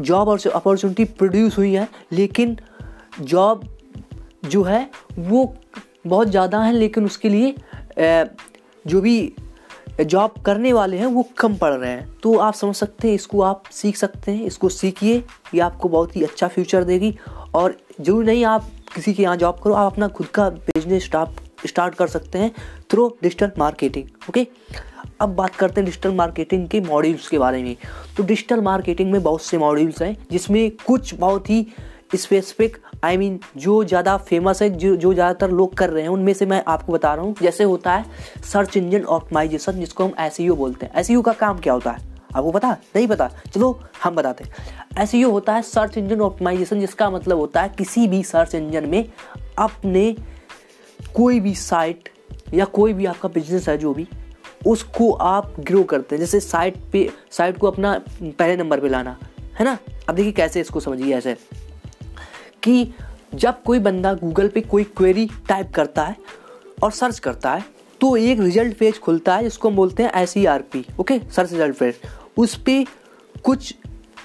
जॉब 0.00 0.28
और 0.28 0.40
अपॉर्चुनिटी 0.48 1.04
प्रोड्यूस 1.04 1.58
हुई 1.58 1.72
है, 1.74 1.88
लेकिन 2.12 2.56
जॉब 3.20 3.64
जो 4.44 4.62
है, 4.62 4.88
वो 5.18 5.54
बहुत 6.06 6.28
ज़्यादा 6.28 6.60
है, 6.60 6.72
लेकिन 6.72 7.04
उसके 7.04 7.28
लिए 7.28 7.54
जो 8.86 9.00
भी 9.00 9.32
जॉब 10.00 10.34
करने 10.46 10.72
वाले 10.72 10.96
हैं, 10.98 11.06
वो 11.06 11.26
कम 11.38 11.56
पड़ 11.56 11.72
रहे 11.72 11.90
हैं। 11.90 12.08
तो 12.22 12.36
आप 12.38 12.54
समझ 12.54 12.74
सकते 12.76 13.08
हैं, 13.08 13.14
इसको 13.14 13.40
आप 13.42 13.62
सीख 13.72 13.96
सकते 13.96 14.32
हैं, 14.32 14.44
इसको 14.44 14.68
सीखिए, 14.68 15.16
ये 15.54 15.60
आपको 15.60 15.88
बहुत 15.88 16.16
ही 16.16 16.22
अच्छा 16.22 16.48
फ्यूचर 16.48 16.84
देगी। 16.84 17.14
और 17.54 17.76
ज़रूर 18.00 18.24
नहीं 18.24 18.44
आप 18.44 18.70
किसी 18.94 19.14
के 19.14 19.22
यहाँ 19.22 19.36
जॉब 19.36 19.58
करो, 19.64 19.74
आप 19.74 19.92
अपना 19.92 20.08
खुद 20.08 20.26
का 20.26 20.48
बिज़नेस 20.50 21.04
स्टार्ट 21.04 21.40
स्टार्ट 21.66 21.94
कर 21.94 22.06
सकते 22.06 22.38
हैं 22.38 22.52
थ्रू 22.90 23.08
डिजिटल 23.22 23.50
मार्केटिंग 23.58 24.28
ओके 24.28 24.46
अब 25.20 25.34
बात 25.34 25.54
करते 25.56 25.80
हैं 25.80 25.84
डिजिटल 25.84 26.12
मार्केटिंग 26.14 26.66
के 26.68 26.80
मॉड्यूल्स 26.80 27.28
के 27.28 27.38
बारे 27.38 27.62
में। 27.62 27.76
तो 28.16 28.22
डिजिटल 28.22 28.60
मार्केटिंग 28.60 29.10
में 29.12 29.22
बहुत 29.22 29.42
से 29.42 29.58
मॉड्यूल्स 29.58 30.02
हैं, 30.02 30.16
जिसमें 30.30 30.70
कुछ 30.86 31.14
बहुत 31.14 31.50
ही 31.50 31.66
स्पेसिफिक 32.14 32.76
आई 33.04 33.16
मीन 33.16 33.38
जो 33.56 33.82
ज़्यादा 33.84 34.16
फ़ेमस 34.18 34.62
है, 34.62 34.68
जो 34.70 34.94
जो 34.96 35.12
ज़्यादातर 35.14 35.50
लोग 35.50 35.74
कर 35.76 35.90
रहे 35.90 36.02
हैं, 36.02 36.10
उनमें 36.10 36.32
से 36.34 36.46
मैं 36.46 36.62
आपको 36.66 36.92
बता 36.92 37.14
रहा 37.14 37.24
हूँ। 37.24 37.34
जैसे 37.42 37.64
होता 37.64 37.94
है 37.94 38.04
सर्च 38.44 38.76
इंजन 38.76 39.04
ऑप्टिमाइजेशन 39.06 39.80
जिसको 39.80 40.04
हम 40.04 40.14
एस 40.20 40.40
e 40.40 40.48
बोलते 40.52 40.86
हैं। 40.86 40.92
एस 40.94 41.10
e 41.10 41.22
का 41.24 41.32
काम 41.34 41.58
क्या 41.58 41.72
होता 41.72 41.90
है? 41.90 42.06
आपको 42.34 42.50
पता? 42.52 42.70
नहीं 42.96 43.06
पता? 43.08 43.30
चलो, 43.54 43.78
हम 44.02 44.14
बताते 44.14 44.44
हैं। 44.44 45.02
एस 45.02 45.14
e 45.14 45.24
होता 45.24 45.54
है 45.54 45.62
सर्च 45.64 45.98
इंजन 45.98 46.20
ऑप्टिमाइजेशन 46.20 46.80
जिसका 46.80 47.10
मतलब 47.10 47.38
होता 47.38 47.62
है 47.62 47.74
किसी 47.78 48.06
भी 48.08 48.22
सर्च 48.24 48.54
इंजन 48.54 48.88
में 48.88 49.04
अपने 49.58 50.14
कोई 51.16 51.40
भी 51.40 51.54
साइट 51.54 52.08
या 52.54 52.64
कोई 52.64 52.92
भी 52.92 53.06
आपका 53.06 53.28
बिज़नेस 53.28 53.68
है 53.68 53.76
जो 53.78 53.92
भी, 53.94 54.06
उसको 54.66 55.10
आप 55.12 55.54
ग्रो 55.60 55.82
करते 55.84 56.14
हैं। 56.14 56.20
जैसे 56.20 56.40
साइट 56.40 56.76
पे 56.92 57.08
साइट 57.30 57.58
को 57.58 57.66
अपना 57.66 57.92
पहले 58.22 58.56
नंबर 58.56 58.80
पे 58.80 58.88
लाना, 58.88 59.16
है 59.58 59.64
ना? 59.64 59.78
अब 60.08 60.14
देखिए 60.14 60.32
कैसे 60.32 60.60
इसको 60.60 60.80
समझिए 60.80 61.14
ऐसे। 61.16 61.36
कि 62.62 62.94
जब 63.34 63.62
कोई 63.62 63.78
बंदा 63.78 64.12
गूगल 64.14 64.48
पे 64.48 64.60
कोई 64.60 64.84
क्वेरी 64.86 65.28
टाइप 65.48 65.72
करता 65.74 66.04
है 66.04 66.16
और 66.82 66.90
सर्च 66.90 67.18
करता 67.18 67.52
है 67.54 67.64
तो 68.00 68.16
एक 68.16 68.40
रिज़ल्ट 68.40 68.76
पेज 68.78 68.98
खुलता 68.98 69.36
है, 69.36 69.42
जिसको 69.42 69.68
हम 69.68 69.76
बोलते 69.76 70.02
हैं 70.02 70.12
S 70.14 70.36
okay 71.00 71.18
search 71.32 71.52
result 71.52 71.76
page 71.76 71.94
उस 72.36 72.54
पर 72.58 72.84
कुछ 73.44 73.74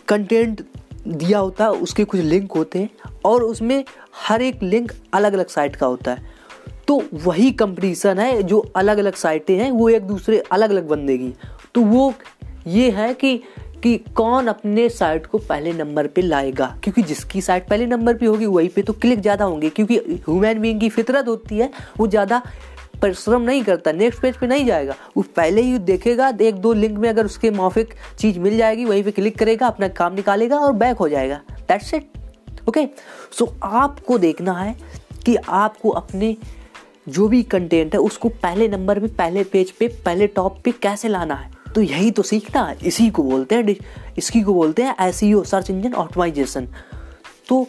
कंटेंट 0.07 0.65
दिया 1.07 1.39
होता 1.39 1.63
है, 1.63 1.71
उसके 1.71 2.03
कुछ 2.03 2.19
लिंक 2.21 2.51
होते 2.51 2.79
हैं, 2.79 2.89
और 3.25 3.43
उसमें 3.43 3.83
हर 4.27 4.41
एक 4.41 4.63
लिंक 4.63 4.91
अलग 5.13 5.33
अलग 5.33 5.47
साइट 5.47 5.75
का 5.75 5.85
होता 5.85 6.11
है। 6.11 6.32
तो 6.87 7.01
वही 7.15 7.51
कंपटीशन 7.53 8.19
है, 8.19 8.41
जो 8.43 8.59
अलग 8.75 8.97
अलग 8.97 9.15
साइटें 9.15 9.57
हैं, 9.57 9.69
वो 9.71 9.89
एक 9.89 10.03
दूसरे 10.03 10.39
अलग 10.51 10.69
अलग 10.69 10.87
बंदेगी 10.87 11.33
तो 11.75 11.81
वो 11.81 12.13
ये 12.67 12.89
है 12.91 13.13
कि 13.13 13.41
कि 13.83 13.97
कौन 14.15 14.47
अपने 14.47 14.87
साइट 14.89 15.25
को 15.25 15.37
पहले 15.39 15.71
नंबर 15.73 16.07
पे 16.07 16.21
लाएगा? 16.21 16.65
क्योंकि 16.83 17.01
जिसकी 17.01 17.41
साइट 17.41 17.67
पहले 17.69 17.85
नंबर 17.85 18.13
पे 18.17 18.25
होगी, 18.25 18.45
वही 18.45 18.67
पे 18.67 18.81
तो 18.81 18.93
क्लिक 18.93 19.21
ज़्यादा 19.21 19.45
होंगे। 19.45 19.69
क्योंकि 19.69 19.97
ह्यूमन 19.97 20.59
बीइंग 20.59 20.79
की 20.79 20.89
फितरत 20.89 21.27
होती 21.27 21.57
है, 21.57 21.69
वो 21.97 22.07
ज़्यादा 22.07 22.41
परिश्रम 23.01 23.41
नहीं 23.41 23.63
करता 23.63 23.91
नेक्स्ट 23.91 24.21
पेज 24.21 24.37
पे 24.37 24.47
नहीं 24.47 24.65
जाएगा। 24.65 24.95
वो 25.17 25.23
पहले 25.35 25.61
ही 25.61 25.77
देखेगा, 25.79 26.31
एक 26.41 26.55
दो 26.55 26.73
लिंक 26.73 26.97
में 26.97 27.09
अगर 27.09 27.25
उसके 27.25 27.51
मौफिक 27.51 27.93
चीज़ 28.19 28.39
मिल 28.39 28.57
जाएगी, 28.57 28.85
वहीं 28.85 29.03
पे 29.03 29.11
क्लिक 29.11 29.37
करेगा, 29.39 29.67
अपना 29.67 29.87
काम 29.89 30.13
निकालेगा 30.13 30.59
और 30.59 30.73
बैक 30.73 30.97
हो 30.97 31.09
जाएगा। 31.09 31.41
दैट्स 31.59 31.93
इट 31.93 32.09
ओके 32.69 32.87
सो 33.37 33.53
आपको 33.63 34.17
देखना 34.17 34.53
है 34.53 34.75
कि 35.25 35.35
आपको 35.37 35.89
अपने 35.91 36.35
जो 37.07 37.27
भी 37.27 37.41
कंटेंट 37.43 37.93
है, 37.93 37.99
उसको 37.99 38.29
पहले 38.29 38.67
नंबर 38.67 38.99
पे, 38.99 39.07
पहले 39.09 39.43
पेज 39.43 39.71
पे, 39.71 39.87
पहले 40.05 40.27
टॉप 40.29 40.59
पे 40.63 40.71
कैसे 40.73 41.07
लाना 41.07 41.35
है? 41.35 41.51
तो 41.75 41.81
यही 41.81 42.11
तो 42.11 42.23
सीखना 42.23 42.63
है। 42.63 42.77
इसी 42.85 43.09
को 43.09 43.23
बोलते 43.23 43.55
हैं, 43.55 43.75
इसकी 44.17 44.41
को 44.41 44.53
बोलते 44.53 44.83
हैं 44.83 44.95
एस 45.01 45.19
सर्च 45.49 45.69
इंजन 45.69 45.93
ऑप्टिमाइजेशन 45.93 46.67
तो 47.49 47.67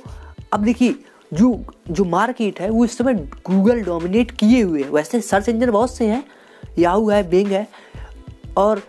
अब 0.52 0.64
देखिए, 0.64 0.94
जो 1.32 1.64
जो 1.90 2.04
मार्केट 2.04 2.60
है, 2.60 2.68
वो 2.70 2.84
इस 2.84 2.96
समय 2.98 3.14
गूगल 3.46 3.82
डोमिनेट 3.82 4.30
किए 4.30 4.62
हुए 4.62 4.82
है। 4.82 4.90
वैसे 4.90 5.20
सर्च 5.22 5.48
इंजन 5.48 5.70
बहुत 5.70 5.94
से 5.94 6.06
हैं 6.06 6.24
याहू 6.78 7.08
है 7.10 7.28
बिंग 7.30 7.48
है, 7.48 7.66
और 8.56 8.82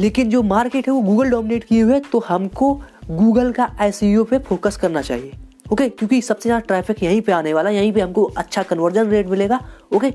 लेकिन 0.00 0.30
जो 0.30 0.42
मार्केट 0.44 0.86
है, 0.86 0.92
वो 0.92 1.00
गूगल 1.02 1.30
डोमिनेट 1.30 1.64
किए 1.64 1.82
हुए 1.82 1.94
है 1.94 2.00
तो 2.02 2.24
हमको 2.28 2.72
गूगल 3.10 3.52
का 3.52 3.70
एस 3.80 4.00
पे 4.02 4.38
फोकस 4.38 4.76
करना 4.76 5.02
चाहिए। 5.02 5.32
ओके 5.72 5.88
क्योंकि 5.88 6.20
सबसे 6.22 6.48
ज़्यादा 6.48 6.66
ट्रैफ़िक 6.66 7.02
यहीं 7.02 7.20
पे 7.20 7.32
आने 7.32 7.52
वाला 7.54 7.70
यहीं 7.70 7.92
पे 7.92 8.00
हमको 8.00 8.24
अच्छा 8.36 8.62
कन्वर्जन 8.62 9.08
रेट 9.10 9.26
मिलेगा 9.28 9.60
ओके 9.94 10.10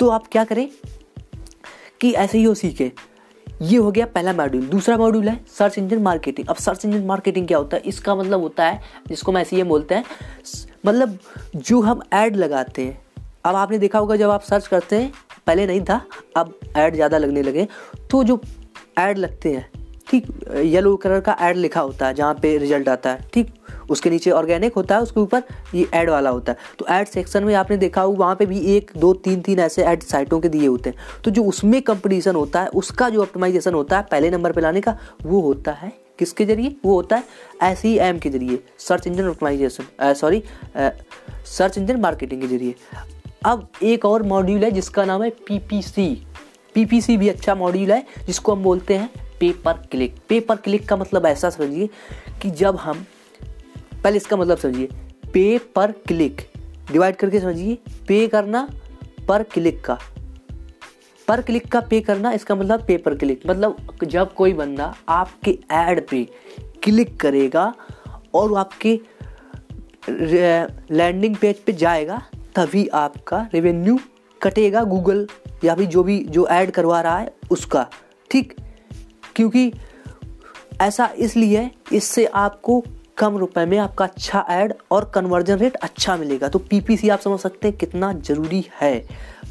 तो 0.00 0.08
आप 0.08 0.26
क्या 0.32 0.44
करें 0.44 0.68
कि 2.00 2.12
ऐसे 2.12 2.38
ही 2.38 2.44
हो 2.44 2.54
सीखे। 2.54 2.90
ये 3.62 3.76
हो 3.76 3.90
गया 3.92 4.06
पहला 4.06 4.32
मॉड्यूल 4.32 4.66
दूसरा 4.66 4.96
मॉड्यूल 4.96 5.28
है 5.28 5.38
सर्च 5.48 5.78
इंजन 5.78 6.02
मार्केटिंग 6.02 6.48
अब 6.48 6.56
सर्च 6.56 6.84
इंजन 6.84 7.04
मार्केटिंग 7.06 7.46
क्या 7.46 7.58
होता 7.58 7.76
है? 7.76 7.82
इसका 7.82 8.14
मतलब 8.14 8.40
होता 8.40 8.64
है, 8.64 8.80
जिसको 9.08 9.32
हम 9.32 9.38
ऐसे 9.38 9.56
ही 9.56 9.62
बोलते 9.64 9.94
हैं 9.94 10.04
मतलब 10.86 11.18
जो 11.56 11.80
हम 11.80 12.02
ऐड 12.14 12.36
लगाते 12.36 12.84
हैं। 12.84 13.00
अब 13.44 13.54
आपने 13.56 13.78
देखा 13.78 13.98
होगा 13.98 14.16
जब 14.16 14.30
आप 14.30 14.42
सर्च 14.42 14.66
करते 14.66 14.96
हैं, 14.96 15.12
पहले 15.46 15.66
नहीं 15.66 15.80
था, 15.80 16.00
अब 16.36 16.58
ऐड 16.76 16.94
ज़्यादा 16.94 17.18
लगने 17.18 17.42
लगे। 17.42 17.66
तो 18.10 18.22
जो 18.24 18.40
ऐड 18.98 19.18
लगते 19.18 19.52
हैं, 19.52 19.68
ठीक 20.08 20.26
येलो 20.56 20.96
कलर 20.96 21.20
का 21.20 21.36
ऐड 21.40 21.56
लिखा 21.56 21.80
होता 21.80 22.06
है, 22.06 22.14
जहाँ 22.14 22.34
पे 22.34 22.56
रिज़ल्ट 22.58 22.88
आता 22.88 23.10
है, 23.10 23.28
ठीक? 23.34 23.52
उसके 23.90 24.10
नीचे 24.10 24.30
ऑर्गेनिक 24.30 24.74
होता 24.74 24.94
है, 24.94 25.02
उसके 25.02 25.20
ऊपर 25.20 25.42
ये 25.74 25.86
ऐड 25.94 26.10
वाला 26.10 26.30
होता 26.30 26.52
है। 26.52 26.58
तो 26.78 26.86
ऐड 26.86 27.06
सेक्शन 27.06 27.44
में 27.44 27.54
आपने 27.54 27.76
देखा 27.76 28.02
हो 28.02 28.12
वहाँ 28.12 28.34
पे 28.36 28.46
भी 28.46 28.58
एक, 28.76 28.90
दो, 28.96 29.12
तीन 29.14 29.40
तीन 29.40 29.58
ऐसे 29.60 29.84
ऐड 29.84 30.02
साइटों 30.02 30.40
के 30.40 30.48
दिए 30.48 30.66
होते 30.66 30.90
हैं। 30.90 31.22
तो 31.24 31.30
जो 31.30 31.44
उसमें 31.44 31.80
कंपटीशन 31.82 32.34
होता 32.34 32.60
है, 32.60 32.68
उसका 32.68 33.08
जो 33.08 33.22
ऑप्टिमाइजेशन 33.22 33.74
होता 33.74 33.96
है, 33.96 34.06
पहले 34.10 34.30
नंबर 34.30 34.52
पर 34.52 34.62
लाने 34.62 34.80
का, 34.80 34.96
वो 35.24 35.40
होता 35.40 35.72
है 35.72 35.92
किसके 36.18 36.44
ज़रिए? 36.44 36.74
वो 36.84 36.94
होता 36.94 37.16
है 37.16 37.70
एस 37.72 37.84
एम 37.86 38.18
के 38.18 38.30
ज़रिए 38.30 38.58
search 38.78 39.06
engine 39.06 39.28
optimisation 39.28 40.14
sorry 40.14 40.42
search 40.76 41.78
engine 41.78 42.00
marketing 42.00 42.40
के 42.40 42.46
ज़रिए। 42.48 42.74
अब 43.46 43.68
एक 43.82 44.04
और 44.04 44.22
मॉड्यूल 44.24 44.64
है, 44.64 44.70
जिसका 44.70 45.04
नाम 45.04 45.22
है 45.22 45.30
P 45.48 45.58
P 45.60 45.82
C 45.82 46.06
P 46.74 46.84
P 46.84 47.00
C 47.00 47.16
भी 47.16 47.28
अच्छा 47.28 47.54
मॉड्यूल 47.54 47.92
है, 47.92 48.04
जिसको 48.26 48.54
हम 48.54 48.62
बोलते 48.62 48.94
हैं 48.94 49.08
पेपर 49.40 49.72
क्लिक 49.90 50.14
पेपर 50.28 50.56
क्लिक 50.56 50.88
का 50.88 50.96
मतलब 50.96 51.26
ऐसा 51.26 51.50
समझिए 51.50 51.88
कि 52.42 52.50
जब 52.52 52.76
हम 52.76 53.04
पहले 54.04 54.16
इसका 54.16 54.36
मतलब 54.36 54.58
समझिए, 54.58 54.88
पे 55.32 55.58
पर 55.58 55.92
क्लिक। 55.92 56.40
डिवाइड 56.92 57.16
करके 57.16 57.40
समझिए, 57.40 57.78
पे 58.08 58.28
करना 58.28 58.68
पर 59.28 59.42
क्लिक 59.42 59.84
का। 59.84 59.98
पर 61.28 61.42
क्लिक 61.42 61.72
का 61.72 61.80
पे 61.80 62.00
करना, 62.00 62.32
इसका 62.32 62.54
मतलब 62.54 62.86
पे 62.86 62.96
पर 62.96 63.14
क्लिक। 63.14 63.42
मतलब 63.46 63.76
जब 64.04 64.34
कोई 64.34 64.52
बंदा 64.52 64.94
आपके 65.08 65.58
ऐड 65.70 66.06
पे 66.08 66.28
क्लिक 66.82 67.20
करेगा 67.20 67.74
और 68.34 68.58
आपके 68.58 69.00
लैंडिंग 70.90 71.36
पेज 71.36 71.56
पे 71.56 71.72
जाएगा, 71.72 72.22
तभी 72.54 72.86
आपका 72.88 73.48
रेवेन्यू 73.54 73.98
कटेगा 74.42 74.82
गूगल 74.84 75.28
या 75.64 75.74
फिर 75.74 75.86
जो 75.86 76.02
भी, 76.02 76.24
जो 76.24 76.46
ऐड 76.46 76.70
करवा 76.70 77.00
रहा 77.00 77.18
है 77.18 77.32
उसका। 77.50 77.90
ठीक? 78.30 78.54
क्योंकि 79.36 79.72
ऐसा 80.80 81.12
इसलिए 81.16 81.70
इससे 81.92 82.24
आपको 82.24 82.84
कम 83.18 83.36
रुपए 83.36 83.64
में 83.66 83.76
आपका 83.78 84.04
अच्छा 84.04 84.44
ऐड 84.50 84.72
और 84.90 85.10
कन्वर्जन 85.14 85.56
रेट 85.58 85.76
अच्छा 85.76 86.16
मिलेगा। 86.16 86.48
तो 86.48 86.58
पीपीसी 86.60 87.08
आप 87.08 87.20
समझ 87.20 87.38
सकते 87.40 87.68
हैं 87.68 87.76
कितना 87.76 88.12
ज़रूरी 88.14 88.64
है। 88.80 88.98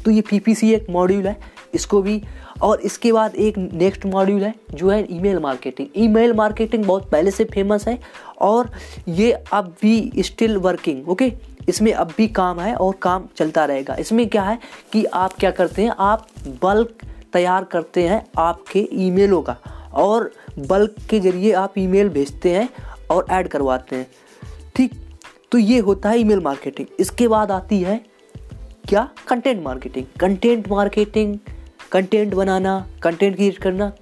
तो 0.04 0.10
ये 0.10 0.20
पीपीसी 0.20 0.72
एक 0.74 0.86
मॉड्यूल 0.90 1.26
है, 1.26 1.36
इसको 1.74 2.00
भी 2.02 2.22
और 2.62 2.80
इसके 2.80 3.12
बाद 3.12 3.34
एक 3.36 3.58
नेक्स्ट 3.58 4.06
मॉड्यूल 4.06 4.42
है, 4.42 4.54
जो 4.74 4.90
है 4.90 5.06
ईमेल 5.10 5.38
मार्केटिंग 5.38 5.88
ईमेल 5.96 6.32
मार्केटिंग 6.34 6.84
बहुत 6.84 7.10
पहले 7.10 7.30
से 7.30 7.44
फ़ेमस 7.44 7.86
है 7.88 7.98
और 8.40 8.70
ये 9.08 9.32
अब 9.52 9.74
भी 9.82 10.22
स्टिल 10.22 10.56
वर्किंग 10.58 11.08
ओके 11.08 11.32
इसमें 11.68 11.92
अब 11.92 12.12
भी 12.16 12.26
काम 12.30 12.60
है 12.60 12.74
और 12.76 12.94
काम 13.02 13.26
चलता 13.36 13.64
रहेगा। 13.64 13.94
इसमें 13.96 14.28
क्या 14.28 14.42
है 14.42 14.58
कि 14.92 15.04
आप 15.04 15.32
क्या 15.32 15.50
करते 15.50 15.82
हैं, 15.82 15.90
आप 15.90 16.26
बल्क 16.62 17.04
तैयार 17.32 17.64
करते 17.64 18.08
हैं 18.08 18.24
आपके 18.38 18.88
ईमेलों 18.96 19.42
का 19.42 19.56
और 19.94 20.30
बल्क 20.60 20.94
के 21.10 21.18
ज़रिए 21.20 21.52
आप 21.54 21.78
ईमेल 21.78 22.08
भेजते 22.08 22.50
हैं 22.50 22.68
और 23.10 23.26
ऐड 23.30 23.48
करवाते 23.48 23.96
हैं। 23.96 24.06
ठीक 24.76 24.92
तो 25.52 25.58
ये 25.58 25.78
होता 25.78 26.10
है 26.10 26.18
ईमेल 26.20 26.40
मार्केटिंग। 26.40 26.86
इसके 27.00 27.28
बाद 27.28 27.50
आती 27.50 27.80
है 27.82 28.00
क्या? 28.88 29.08
Content 29.28 29.62
marketing. 29.62 30.06
Content 30.20 30.68
marketing, 30.68 31.36
content 31.92 32.34
बनाना, 32.34 32.86
कंटेंट 33.02 33.36
क्रिएट 33.36 33.58
करना, 33.58 33.92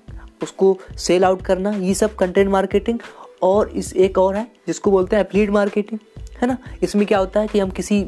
उसको 0.43 0.77
सेल 0.99 1.25
आउट 1.25 1.43
करना, 1.43 1.71
ये 1.71 1.95
सब 1.95 2.15
कंटेंट 2.15 2.51
मार्केटिंग। 2.51 2.99
और 3.43 3.69
इस 3.71 3.93
एक 3.95 4.19
और 4.19 4.37
है, 4.37 4.47
जिसको 4.67 4.91
बोलते 4.91 5.17
हैं 5.17 5.25
एफिलिएट 5.25 5.51
मार्केटिंग, 5.51 6.01
है 6.41 6.49
ना? 6.49 6.57
इसमें 6.83 7.07
क्या 7.07 7.19
होता 7.19 7.41
है 7.41 7.49
कि 7.49 7.59
हम 7.59 7.71
किसी 7.71 8.05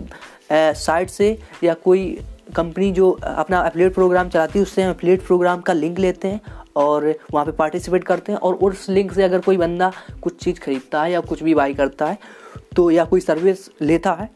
साइट 0.52 1.10
से 1.10 1.36
या 1.64 1.74
कोई 1.74 2.06
कंपनी 2.56 2.90
जो 2.92 3.10
अपना 3.10 3.66
एफिलिएट 3.66 3.94
प्रोग्राम 3.94 4.28
चलाती 4.28 4.58
है, 4.58 4.62
उससे 4.62 4.82
हम 4.82 4.90
एफिलिएट 4.90 5.26
प्रोग्राम 5.26 5.60
का 5.60 5.72
लिंक 5.72 5.98
लेते 5.98 6.28
हैं 6.28 6.40
और 6.76 7.14
वहाँ 7.32 7.46
पे 7.46 7.52
पार्टिसिपेट 7.52 8.04
करते 8.04 8.32
हैं 8.32 8.38
और 8.38 8.54
उस 8.54 8.88
लिंक 8.88 9.12
से 9.12 9.22
अगर 9.22 9.40
कोई 9.40 9.56
बंदा 9.56 9.92
कुछ 10.22 10.44
चीज़ 10.44 10.60
खरीदता 10.60 11.02
है 11.02 11.12
या 11.12 11.20
कुछ 11.20 11.42
भी 11.42 11.54
बाई 11.54 11.74
करता 11.74 12.06
है 12.06 12.18
तो 12.76 12.90
या 12.90 13.04
कोई 13.04 13.20
सर्विस 13.20 13.70
लेता 13.82 14.12
है 14.12 14.30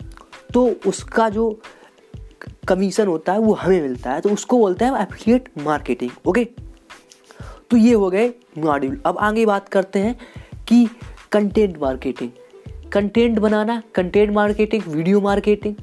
तो 0.55 0.75
उसका 0.87 1.29
जो 1.29 1.61
कमीशन 2.69 3.07
होता 3.07 3.33
है 3.33 3.39
वो 3.39 3.55
हमें 3.55 3.83
मिलता 3.83 4.13
है। 4.13 4.21
तो 4.21 4.31
उसको 4.31 4.59
बोलते 4.59 4.85
हैं 4.85 4.93
एफिलिएट 4.93 5.49
मार्केटिंग 5.59 6.11
ओके 6.27 6.45
तो 7.71 7.77
ये 7.77 7.95
हो 7.95 8.11
गए 8.11 8.35
मॉड्यूल 8.59 9.01
अब 9.07 9.19
आगे 9.19 9.47
बात 9.47 9.69
करते 9.69 9.99
हैं 9.99 10.19
कि 10.69 10.89
कंटेंट 11.33 11.79
मार्केटिंग 11.79 12.31
कंटेंट 12.93 13.39
बनाना 13.39 13.83
कंटेंट 13.95 14.31
मार्केटिंग 14.31 14.83
वीडियो 14.89 15.21
मार्केटिंग 15.21 15.75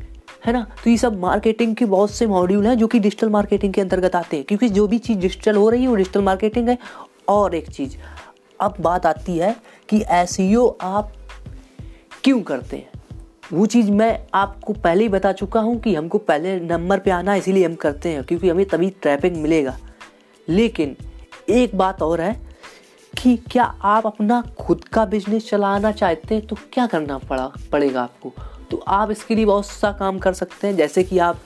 है 0.49 0.53
ना? 0.53 0.67
तो 0.83 0.89
ये 0.89 0.97
सब 0.97 1.19
मार्केटिंग 1.19 1.75
के 1.75 1.85
बहुत 1.85 2.11
से 2.11 2.27
मॉड्यूल 2.27 2.67
हैं 2.67 2.77
जो 2.77 2.87
कि 2.87 2.99
डिजिटल 2.99 3.29
मार्केटिंग 3.29 3.73
के 3.73 3.81
अंतर्गत 3.81 4.15
आते 4.15 4.37
हैं। 4.37 4.45
क्योंकि 4.45 4.69
जो 4.69 4.87
भी 4.87 4.97
चीज़ 4.97 5.19
डिजिटल 5.19 5.55
हो 5.55 5.69
रही 5.69 5.81
है, 5.81 5.87
वो 5.87 5.95
डिजिटल 5.95 6.21
मार्केटिंग 6.21 6.69
है। 6.69 6.77
और 7.27 7.55
एक 7.55 7.69
चीज़, 7.71 7.95
अब 8.59 8.73
बात 8.81 9.05
आती 9.05 9.37
है 9.37 9.55
कि 9.89 10.03
एस 10.09 10.37
e 10.39 10.73
आप 10.81 11.13
क्यों 12.23 12.41
करते 12.41 12.77
हैं? 12.77 12.89
वो 13.53 13.65
चीज़ 13.65 13.91
मैं 13.91 14.27
आपको 14.33 14.73
पहले 14.73 15.03
ही 15.03 15.09
बता 15.09 15.31
चुका 15.31 15.59
हूँ 15.59 15.79
कि 15.79 15.95
हमको 15.95 16.17
पहले 16.17 16.59
नंबर 16.59 16.99
पे 16.99 17.11
आना, 17.11 17.35
इसीलिए 17.35 17.65
हम 17.65 17.75
करते 17.75 18.09
हैं। 18.09 18.23
क्योंकि 18.23 18.49
हमें 18.49 18.65
तभी 18.65 18.89
ट्रैफ़िक 18.89 19.33
मिलेगा। 19.33 19.77
लेकिन 20.49 20.95
एक 21.49 21.75
बात 21.75 22.01
और 22.01 22.21
है 22.21 22.49
कि 23.21 23.37
क्या 23.37 23.63
आप 23.63 24.05
अपना 24.05 24.43
खुद 24.59 24.83
का 24.83 25.05
बिज़नेस 25.05 25.49
चलाना 25.49 25.91
चाहते 25.91 26.35
हैं? 26.35 26.47
तो 26.47 26.55
क्या 26.73 26.87
करना 26.87 27.17
पड़ा, 27.17 27.51
पड़ेगा 27.71 28.01
आपको? 28.03 28.33
तो 28.71 28.83
आप 28.87 29.11
इसके 29.11 29.35
लिए 29.35 29.45
बहुत 29.45 29.65
सा 29.65 29.91
काम 29.91 30.19
कर 30.19 30.33
सकते 30.33 30.67
हैं, 30.67 30.75
जैसे 30.75 31.03
कि 31.03 31.17
आप 31.19 31.39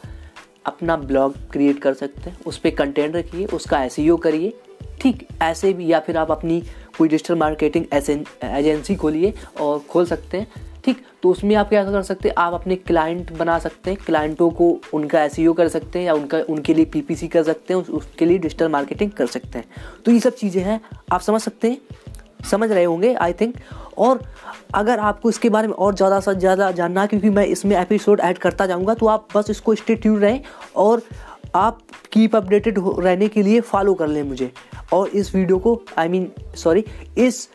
अपना 0.65 0.95
ब्लॉग 0.97 1.35
क्रिएट 1.51 1.79
कर 1.79 1.93
सकते 1.93 2.29
हैं, 2.29 2.37
उस 2.45 2.57
पर 2.57 2.69
कंटेंट 2.69 3.15
रखिए, 3.15 3.45
उसका 3.47 3.83
एस 3.83 3.99
e 3.99 4.19
करिए, 4.23 4.53
ठीक, 5.01 5.27
ऐसे 5.41 5.73
भी, 5.73 5.87
या 5.87 5.99
फिर 5.99 6.17
आप 6.17 6.31
अपनी 6.31 6.61
कोई 6.97 7.07
डिजिटल 7.09 7.35
मार्केटिंग 7.35 7.85
एजेंसी 7.93 8.95
खोलिए 8.95 9.33
और 9.61 9.79
खोल 9.89 10.05
सकते 10.05 10.37
हैं, 10.37 10.47
ठीक 10.85 11.01
तो 11.23 11.29
उसमें 11.29 11.55
आप 11.55 11.69
क्या 11.69 11.83
कर 11.83 12.01
सकते 12.01 12.29
हैं, 12.29 12.35
आप 12.37 12.53
अपने 12.53 12.75
क्लाइंट 12.77 13.31
बना 13.31 13.57
सकते 13.59 13.91
हैं 13.91 13.99
क्लाइंटों 14.05 14.49
को 14.51 14.69
उनका 14.93 15.23
एस 15.23 15.39
e 15.39 15.55
कर 15.57 15.67
सकते 15.67 15.99
हैं, 15.99 16.05
या 16.05 16.13
उनका, 16.13 16.39
उनके 16.49 16.73
लिए 16.73 16.85
पीपीसी 16.85 17.27
कर 17.27 17.43
सकते 17.43 17.73
हैं 17.73 17.81
उसके 17.81 18.25
लिए 18.25 18.37
डिजिटल 18.37 18.69
मार्केटिंग 18.69 19.11
कर 19.11 19.27
सकते 19.27 19.59
हैं 19.59 20.01
तो 20.05 20.11
ये 20.11 20.19
सब 20.19 20.35
चीज़ें 20.35 20.63
हैं, 20.63 20.79
आप 21.11 21.21
समझ 21.21 21.41
सकते 21.41 21.69
हैं? 21.69 21.77
समझ 22.51 22.71
रहे 22.71 22.83
होंगे 22.83 23.13
आई 23.15 23.33
थिंक 23.33 23.55
और 23.97 24.21
अगर 24.75 24.99
आपको 24.99 25.29
इसके 25.29 25.49
बारे 25.49 25.67
में 25.67 25.73
और 25.75 25.95
ज़्यादा 25.95 26.19
से 26.19 26.35
ज़्यादा 26.35 26.71
जानना 26.71 27.05
क्योंकि 27.05 27.29
मैं 27.29 27.45
इसमें 27.47 27.75
एपिसोड 27.77 28.19
ऐड 28.19 28.37
करता 28.37 28.65
जाऊँगा 28.65 28.93
तो 28.93 29.07
आप 29.07 29.27
बस 29.35 29.49
इसको 29.49 29.75
स्टे 29.75 29.95
ट्यून 29.95 30.19
रहें 30.19 30.41
और 30.75 31.01
आप 31.55 31.79
कीप 32.11 32.35
अपडेटेड 32.35 32.79
रहने 32.79 33.27
के 33.27 33.43
लिए 33.43 33.59
फॉलो 33.61 33.93
कर 33.93 34.07
लें 34.07 34.21
मुझे। 34.23 34.51
और 34.93 35.07
इस 35.09 35.33
वीडियो 35.35 35.57
को 35.57 35.81
आई 35.97 36.07
मीन 36.07 36.31
सॉरी 36.57 36.83
इस 37.17 37.47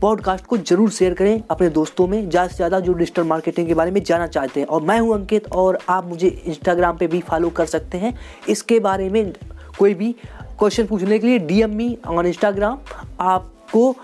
पॉडकास्ट 0.00 0.44
को 0.46 0.56
ज़रूर 0.58 0.90
शेयर 0.90 1.14
करें 1.14 1.42
अपने 1.50 1.68
दोस्तों 1.70 2.06
में, 2.06 2.28
ज़्यादा 2.30 2.48
से 2.48 2.56
ज़्यादा 2.56 2.80
जो 2.80 2.92
डिजिटल 2.92 3.24
मार्केटिंग 3.24 3.66
के 3.68 3.74
बारे 3.74 3.90
में 3.90 4.02
जानना 4.02 4.26
चाहते 4.26 4.60
हैं। 4.60 4.66
और 4.66 4.82
मैं 4.82 4.98
हूँ 5.00 5.14
अंकित, 5.14 5.46
और 5.52 5.78
आप 5.88 6.06
मुझे 6.08 6.28
इंस्टाग्राम 6.28 6.96
पे 6.96 7.06
भी 7.06 7.20
फॉलो 7.20 7.50
कर 7.50 7.66
सकते 7.66 7.98
हैं। 7.98 8.14
इसके 8.48 8.80
बारे 8.80 9.08
में 9.10 9.32
कोई 9.78 9.94
भी 9.94 10.14
क्वेश्चन 10.58 10.86
पूछने 10.86 11.18
के 11.18 11.26
लिए 11.26 11.38
डीएम 11.38 11.74
मी 11.76 11.96
ऑन 12.08 12.26
इंस्टाग्राम 12.26 12.78
आपको 13.20 13.94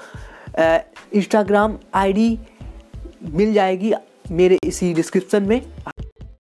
इंस्टाग्राम 0.58 1.76
आईडी 1.94 2.38
मिल 3.24 3.52
जाएगी 3.54 3.92
मेरे 4.30 4.58
इसी 4.64 4.92
डिस्क्रिप्शन 4.94 5.42
में। 5.42 5.60